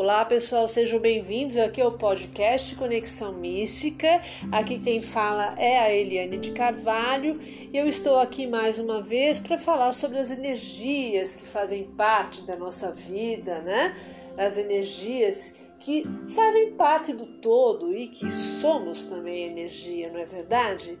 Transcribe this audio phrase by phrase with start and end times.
[0.00, 4.22] Olá pessoal, sejam bem-vindos aqui ao podcast Conexão Mística.
[4.52, 9.40] Aqui quem fala é a Eliane de Carvalho e eu estou aqui mais uma vez
[9.40, 13.96] para falar sobre as energias que fazem parte da nossa vida, né?
[14.36, 20.96] As energias que fazem parte do todo e que somos também energia, não é verdade?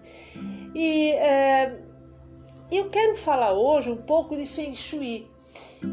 [0.74, 1.78] E é,
[2.68, 5.24] eu quero falar hoje um pouco de Feng Shui.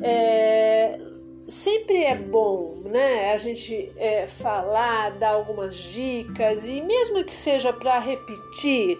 [0.01, 1.14] É,
[1.47, 3.33] sempre é bom, né?
[3.33, 8.99] A gente é, falar, dar algumas dicas e mesmo que seja para repetir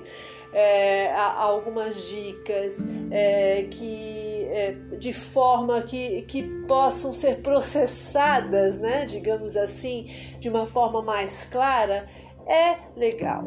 [0.54, 9.06] é, algumas dicas é, que é, de forma que, que possam ser processadas, né?
[9.06, 10.10] Digamos assim,
[10.40, 12.08] de uma forma mais clara,
[12.46, 13.44] é legal,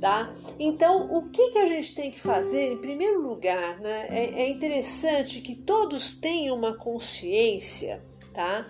[0.00, 0.32] tá?
[0.60, 2.72] Então, o que, que a gente tem que fazer?
[2.72, 4.06] Em primeiro lugar, né?
[4.08, 8.00] É, é interessante que todos tenham uma consciência
[8.38, 8.68] tá?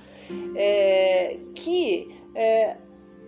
[0.56, 2.78] É, que é,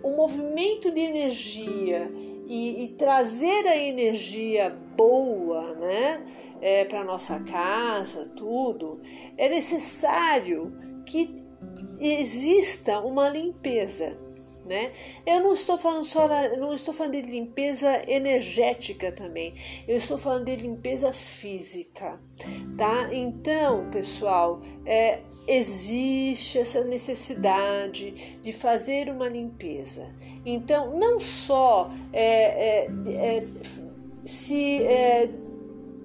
[0.01, 2.11] o movimento de energia
[2.47, 6.25] e, e, trazer a energia boa, né,
[6.59, 8.99] é, para nossa casa, tudo,
[9.37, 10.73] é necessário
[11.05, 11.35] que
[11.99, 14.17] exista uma limpeza.
[14.65, 14.93] Né?
[15.25, 19.53] Eu não estou falando só não estou falando de limpeza energética também.
[19.87, 22.19] Eu estou falando de limpeza física,
[22.77, 23.09] tá?
[23.11, 30.13] Então, pessoal, é, existe essa necessidade de fazer uma limpeza.
[30.45, 33.47] Então, não só é, é, é,
[34.23, 35.29] se é,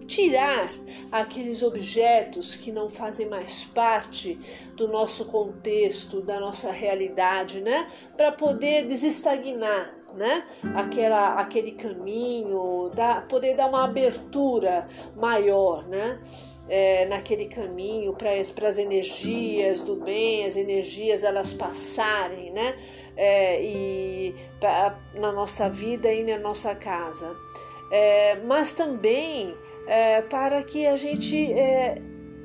[0.07, 0.73] tirar
[1.11, 4.39] aqueles objetos que não fazem mais parte
[4.75, 10.45] do nosso contexto, da nossa realidade, né, para poder desestagnar né?
[10.75, 16.19] Aquela, aquele caminho, dá, poder dar uma abertura maior, né?
[16.69, 18.31] É, naquele caminho para
[18.69, 22.77] as energias do bem, as energias elas passarem, né?
[23.17, 27.37] É, e pra, na nossa vida e na nossa casa,
[27.91, 29.55] é, mas também
[29.87, 32.03] é, para que a gente, é,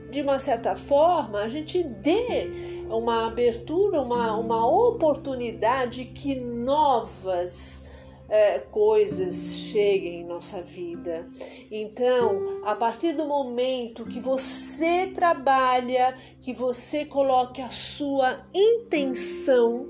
[0.09, 2.50] de uma certa forma, a gente dê
[2.90, 7.84] uma abertura, uma, uma oportunidade que novas
[8.31, 11.28] é, coisas cheguem em nossa vida.
[11.69, 19.86] Então, a partir do momento que você trabalha, que você coloque a sua intenção,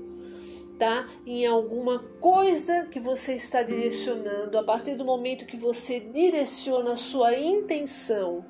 [0.76, 1.08] tá?
[1.24, 6.96] Em alguma coisa que você está direcionando, a partir do momento que você direciona a
[6.96, 8.44] sua intenção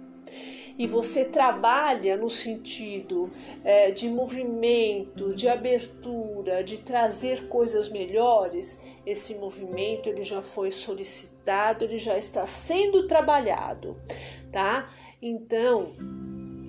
[0.79, 3.31] e você trabalha no sentido
[3.65, 11.85] é, de movimento, de abertura, de trazer coisas melhores, esse movimento ele já foi solicitado,
[11.85, 13.97] ele já está sendo trabalhado,
[14.51, 14.91] tá?
[15.21, 15.93] Então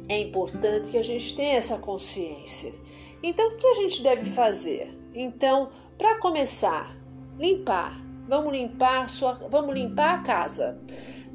[0.09, 2.73] é importante que a gente tenha essa consciência.
[3.21, 4.97] Então o que a gente deve fazer?
[5.13, 6.97] Então, para começar,
[7.37, 8.01] limpar.
[8.27, 10.79] Vamos limpar sua, vamos limpar a casa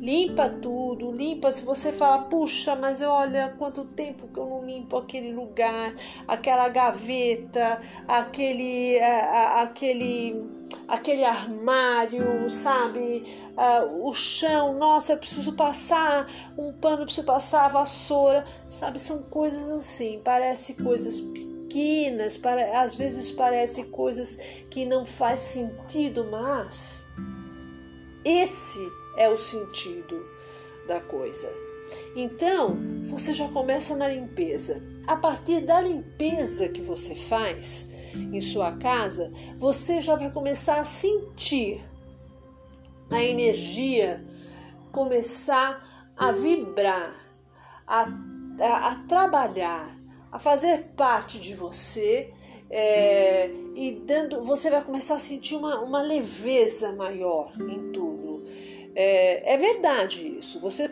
[0.01, 1.51] limpa tudo, limpa.
[1.51, 5.95] Se você fala, puxa, mas olha quanto tempo que eu não limpo aquele lugar,
[6.27, 10.45] aquela gaveta, aquele, aquele,
[10.87, 13.25] aquele armário, sabe?
[13.57, 16.27] Uh, o chão, nossa, eu preciso passar
[16.57, 18.99] um pano, preciso passar a vassoura, sabe?
[18.99, 24.37] São coisas assim, parece coisas pequenas, para, às vezes parece coisas
[24.71, 27.07] que não faz sentido, mas
[28.25, 28.79] esse
[29.19, 30.25] é o sentido
[30.87, 31.53] da coisa.
[32.17, 34.83] Então, você já começa na limpeza.
[35.07, 40.85] A partir da limpeza que você faz em sua casa, você já vai começar a
[40.85, 41.85] sentir
[43.11, 44.25] a energia
[44.93, 47.15] começar a vibrar,
[47.87, 48.09] a,
[48.61, 49.97] a, a trabalhar,
[50.33, 52.35] a fazer parte de você
[52.69, 58.18] é, e dando, você vai começar a sentir uma, uma leveza maior em tudo.
[58.95, 60.61] É, é verdade isso.
[60.61, 60.89] Você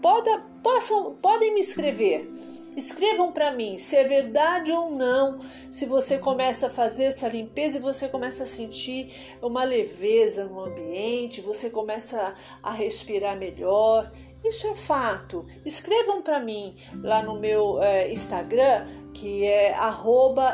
[0.00, 0.30] pode,
[0.62, 2.30] possam, podem me escrever.
[2.76, 5.40] Escrevam para mim se é verdade ou não.
[5.70, 9.12] Se você começa a fazer essa limpeza e você começa a sentir
[9.42, 14.10] uma leveza no ambiente, você começa a respirar melhor.
[14.42, 15.46] Isso é fato.
[15.64, 19.76] Escrevam para mim lá no meu é, Instagram, que é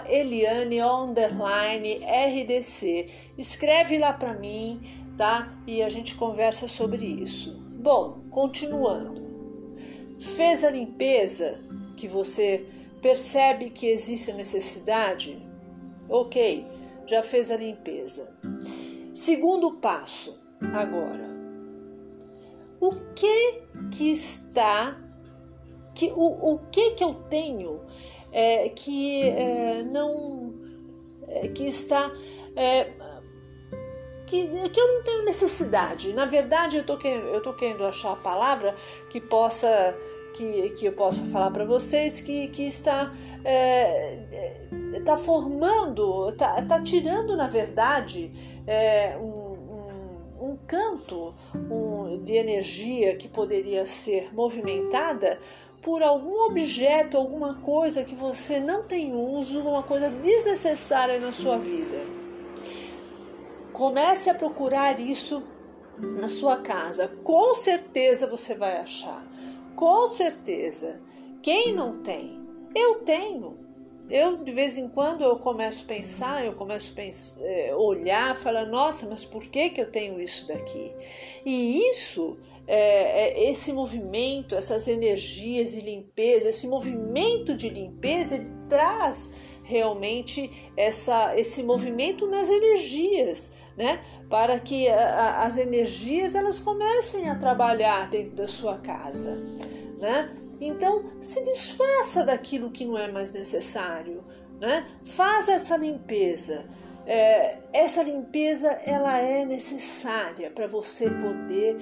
[0.09, 0.69] @eliane_rdc.
[3.39, 4.81] Escreve lá para mim
[5.19, 5.53] tá?
[5.67, 7.61] E a gente conversa sobre isso.
[7.81, 9.29] Bom, continuando.
[10.37, 11.61] Fez a limpeza
[11.97, 12.65] que você
[13.03, 15.45] percebe que existe a necessidade?
[16.09, 16.65] Ok,
[17.07, 18.33] já fez a limpeza.
[19.13, 20.41] Segundo passo,
[20.73, 21.29] agora.
[22.81, 24.97] O que que está
[25.95, 27.81] que o, o que que eu tenho
[28.31, 30.55] é, que é, não
[31.27, 32.13] é, que está
[32.55, 32.93] é,
[34.29, 36.13] que, que eu não tenho necessidade.
[36.13, 38.77] Na verdade, eu estou querendo, eu tô querendo achar a palavra
[39.09, 39.97] que possa
[40.35, 44.61] que, que eu possa falar para vocês que, que está é,
[45.05, 48.31] tá formando, está tá tirando, na verdade,
[48.67, 55.41] é, um, um, um, canto um, de energia que poderia ser movimentada
[55.83, 61.57] por algum objeto, alguma coisa que você não tem uso, uma coisa desnecessária na sua
[61.57, 62.18] vida.
[63.79, 65.41] Comece a procurar isso
[65.97, 67.07] na sua casa.
[67.23, 69.25] Com certeza você vai achar.
[69.77, 71.01] Com certeza.
[71.41, 72.41] Quem não tem?
[72.75, 73.57] Eu tenho.
[74.11, 78.35] Eu de vez em quando eu começo a pensar, eu começo a pensar, é, olhar,
[78.35, 80.91] falar, nossa, mas por que que eu tenho isso daqui?
[81.47, 82.37] E isso
[82.67, 89.31] é, é, esse movimento, essas energias de limpeza, esse movimento de limpeza, ele traz
[89.69, 94.01] realmente essa, esse movimento nas energias, né?
[94.29, 99.37] Para que a, as energias elas comecem a trabalhar dentro da sua casa,
[99.99, 100.35] né?
[100.59, 104.25] Então se desfaça daquilo que não é mais necessário,
[104.59, 104.87] né?
[105.05, 106.65] Faz essa limpeza.
[107.07, 111.77] É, essa limpeza ela é necessária para você poder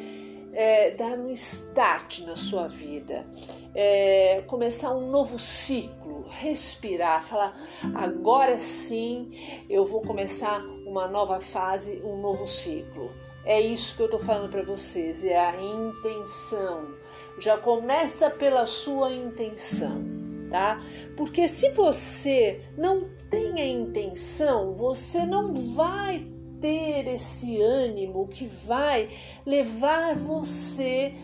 [0.56, 3.26] é, dar um start na sua vida,
[3.74, 7.54] é, começar um novo ciclo, respirar, falar
[7.94, 9.30] agora sim
[9.68, 13.12] eu vou começar uma nova fase, um novo ciclo.
[13.44, 16.96] É isso que eu estou falando para vocês, é a intenção.
[17.38, 20.02] Já começa pela sua intenção,
[20.50, 20.80] tá?
[21.18, 26.26] Porque se você não tem a intenção, você não vai
[26.66, 29.08] ter esse ânimo que vai
[29.46, 31.14] levar você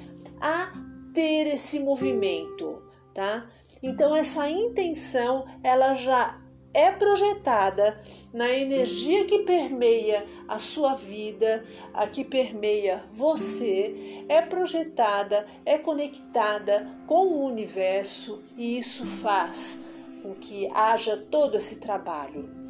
[0.41, 0.73] a
[1.13, 2.81] ter esse movimento,
[3.13, 3.49] tá?
[3.83, 6.41] Então essa intenção, ela já
[6.73, 8.01] é projetada
[8.33, 16.89] na energia que permeia a sua vida, a que permeia você, é projetada, é conectada
[17.09, 19.81] com o universo e isso faz
[20.23, 22.62] com que haja todo esse trabalho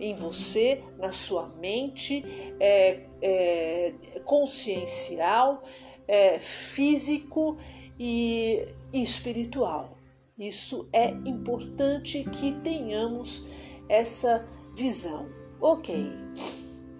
[0.00, 2.24] em você, na sua mente
[2.60, 3.94] é, é,
[4.24, 5.62] consciencial,
[6.06, 7.56] é, físico
[7.98, 9.96] e espiritual.
[10.38, 13.44] Isso é importante que tenhamos
[13.88, 15.28] essa visão.
[15.60, 16.12] Ok,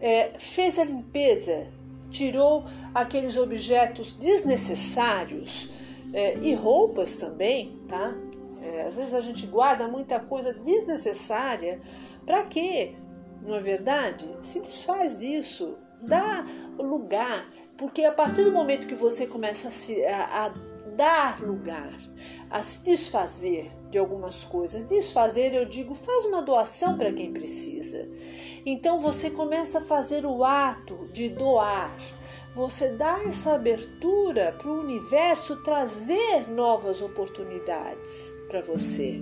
[0.01, 1.67] é, fez a limpeza,
[2.11, 2.65] tirou
[2.95, 5.69] aqueles objetos desnecessários
[6.13, 8.17] é, e roupas também, tá?
[8.63, 11.81] É, às vezes a gente guarda muita coisa desnecessária
[12.27, 12.95] para quê?
[13.41, 14.29] Não é verdade?
[14.43, 16.45] Se desfaz disso, dá
[16.77, 20.53] lugar, porque a partir do momento que você começa a, se, a, a
[20.97, 21.97] dar lugar,
[22.51, 28.09] a se desfazer de algumas coisas, desfazer, eu digo, faz uma doação para quem precisa.
[28.65, 31.97] Então você começa a fazer o ato de doar.
[32.55, 39.21] Você dá essa abertura para o universo trazer novas oportunidades para você.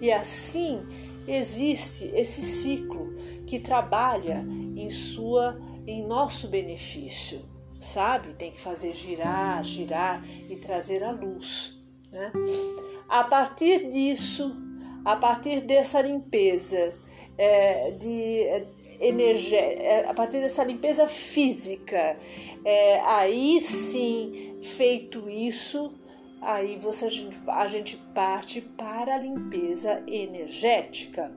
[0.00, 0.80] E assim
[1.26, 3.14] existe esse ciclo
[3.46, 4.44] que trabalha
[4.76, 7.40] em sua em nosso benefício,
[7.80, 8.34] sabe?
[8.34, 11.76] Tem que fazer girar, girar e trazer a luz,
[12.10, 12.32] né?
[13.08, 14.56] A partir disso,
[15.04, 16.94] a partir dessa limpeza
[17.36, 18.64] é, de
[19.00, 22.16] energia, é, a partir dessa limpeza física,
[22.64, 25.92] é, aí sim, feito isso,
[26.42, 27.08] aí você,
[27.46, 31.32] a gente parte para a limpeza energética.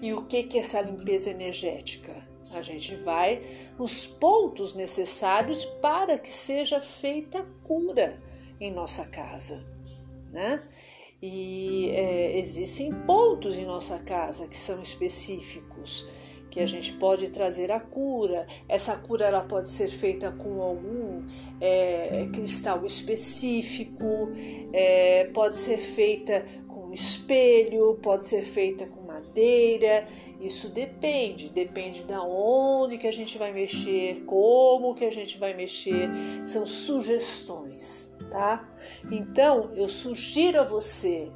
[0.00, 2.16] E o que, que é essa limpeza energética?
[2.52, 3.42] A gente vai
[3.78, 8.22] nos pontos necessários para que seja feita cura
[8.58, 9.62] em nossa casa,
[10.30, 10.62] né?
[11.20, 16.06] E é, existem pontos em nossa casa que são específicos
[16.50, 18.46] que a gente pode trazer a cura.
[18.68, 21.22] Essa cura ela pode ser feita com algum
[21.60, 24.30] é, cristal específico,
[24.72, 30.06] é, pode ser feita com espelho, pode ser feita com madeira.
[30.40, 35.54] Isso depende, depende da onde que a gente vai mexer, como que a gente vai
[35.54, 36.08] mexer.
[36.44, 38.68] São sugestões, tá?
[39.10, 41.30] Então eu sugiro a você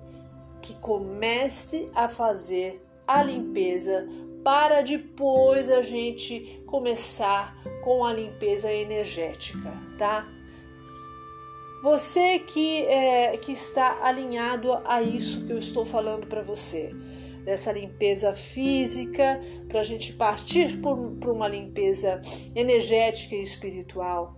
[0.63, 4.09] que comece a fazer a limpeza
[4.45, 10.27] para depois a gente começar com a limpeza energética, tá?
[11.83, 16.95] Você que, é, que está alinhado a isso que eu estou falando para você,
[17.45, 22.21] dessa limpeza física, para a gente partir para uma limpeza
[22.55, 24.37] energética e espiritual.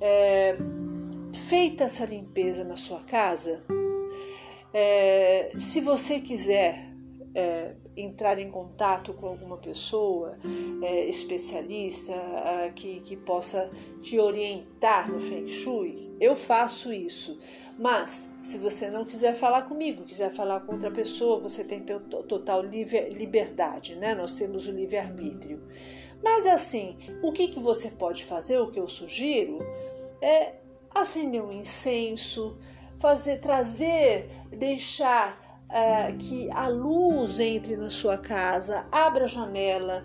[0.00, 0.56] É,
[1.48, 3.62] feita essa limpeza na sua casa,
[4.72, 6.90] é, se você quiser
[7.34, 10.36] é, entrar em contato com alguma pessoa
[10.82, 13.70] é, especialista é, que, que possa
[14.00, 17.38] te orientar no Feng Shui, eu faço isso.
[17.78, 22.62] Mas, se você não quiser falar comigo, quiser falar com outra pessoa, você tem total
[22.62, 24.14] liberdade, né?
[24.14, 25.60] Nós temos o livre-arbítrio.
[26.22, 29.58] Mas, assim, o que, que você pode fazer, o que eu sugiro,
[30.22, 30.54] é
[30.94, 32.56] acender um incenso,
[32.98, 35.43] fazer, trazer, deixar
[35.74, 40.04] uh, que a luz entre na sua casa, abra a janela,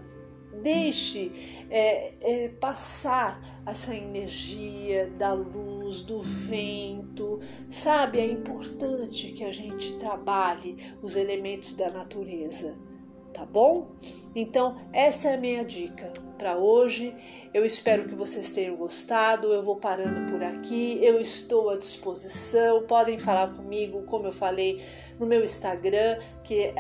[0.64, 1.32] deixe
[1.70, 8.20] é, é, passar essa energia da luz, do vento, sabe?
[8.20, 12.76] É importante que a gente trabalhe os elementos da natureza
[13.34, 13.92] tá bom?
[14.36, 17.16] Então, essa é a minha dica para hoje.
[17.54, 19.52] Eu espero que vocês tenham gostado.
[19.52, 21.00] Eu vou parando por aqui.
[21.02, 22.84] Eu estou à disposição.
[22.84, 24.84] Podem falar comigo, como eu falei
[25.20, 26.74] no meu Instagram, que é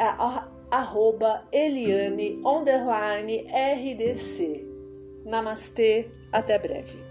[0.71, 4.67] arroba Eliane rdc.
[5.25, 7.08] Namastê, até breve.